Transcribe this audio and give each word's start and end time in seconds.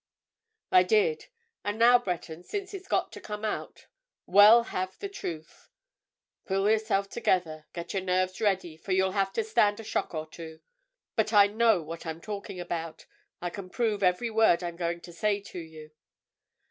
"I 0.71 0.81
did. 0.81 1.27
And 1.63 1.77
now, 1.77 1.99
Breton, 1.99 2.41
since 2.41 2.73
it's 2.73 2.87
got 2.87 3.11
to 3.11 3.21
come 3.21 3.45
out, 3.45 3.85
we'll 4.25 4.63
have 4.63 4.97
the 4.97 5.07
truth. 5.07 5.69
Pull 6.47 6.67
yourself 6.67 7.07
together—get 7.07 7.93
your 7.93 8.01
nerves 8.01 8.41
ready, 8.41 8.77
for 8.77 8.93
you'll 8.93 9.11
have 9.11 9.31
to 9.33 9.43
stand 9.43 9.79
a 9.79 9.83
shock 9.83 10.15
or 10.15 10.25
two. 10.25 10.61
But 11.15 11.33
I 11.33 11.45
know 11.45 11.83
what 11.83 12.07
I'm 12.07 12.19
talking 12.19 12.59
about—I 12.59 13.51
can 13.51 13.69
prove 13.69 14.01
every 14.01 14.31
word 14.31 14.63
I'm 14.63 14.75
going 14.75 15.01
to 15.01 15.13
say 15.13 15.39
to 15.39 15.59
you. 15.59 15.91